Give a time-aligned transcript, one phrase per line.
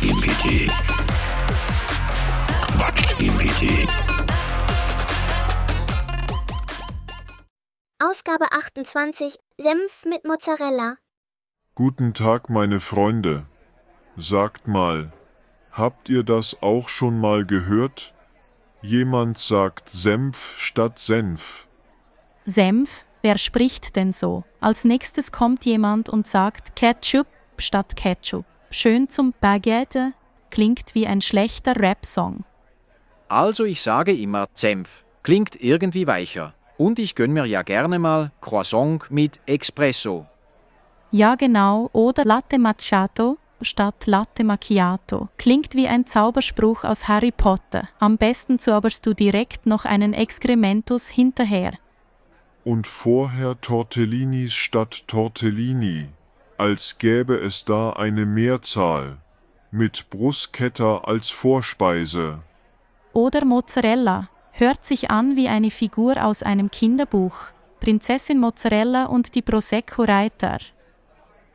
[0.00, 0.70] Quatsch-GPT.
[2.72, 3.88] Quatsch-GPT.
[7.98, 10.96] Ausgabe 28 Senf mit Mozzarella.
[11.74, 13.44] Guten Tag, meine Freunde.
[14.16, 15.12] Sagt mal,
[15.70, 18.14] habt ihr das auch schon mal gehört?
[18.80, 21.68] Jemand sagt Senf statt Senf.
[22.46, 23.04] Senf?
[23.20, 24.44] Wer spricht denn so?
[24.60, 27.26] Als nächstes kommt jemand und sagt Ketchup
[27.58, 28.46] statt Ketchup.
[28.70, 30.12] Schön zum Baguette
[30.50, 32.44] klingt wie ein schlechter Rap-Song.
[33.28, 35.04] Also ich sage immer Senf.
[35.22, 36.54] Klingt irgendwie weicher.
[36.76, 40.26] Und ich gönn mir ja gerne mal Croissant mit Espresso.
[41.10, 41.90] Ja, genau.
[41.92, 45.28] Oder Latte Macchiato statt Latte Macchiato.
[45.36, 47.88] Klingt wie ein Zauberspruch aus Harry Potter.
[47.98, 51.72] Am besten zauberst du direkt noch einen Excrementus hinterher.
[52.64, 56.10] Und vorher Tortellinis statt Tortellini,
[56.60, 59.16] als gäbe es da eine Mehrzahl,
[59.70, 62.40] mit Bruschetta als Vorspeise.
[63.14, 64.28] Oder Mozzarella.
[64.52, 67.34] Hört sich an wie eine Figur aus einem Kinderbuch.
[67.80, 70.58] Prinzessin Mozzarella und die Prosecco-Reiter.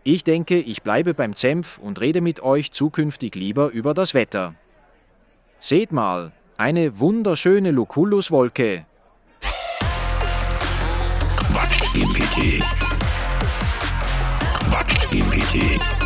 [0.04, 4.56] Ich denke, ich bleibe beim Senf und rede mit euch zukünftig lieber über das Wetter.
[5.60, 8.88] Seht mal, eine wunderschöne Luculluswolke.
[11.38, 12.85] Quatsch-GPT.
[15.56, 16.05] Quatsch-GPT.